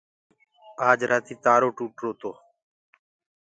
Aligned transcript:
آج 0.89 0.99
رآتي 1.09 1.35
تآرو 1.43 1.69
ٽوٽو 1.77 2.09
تو۔ 2.19 2.31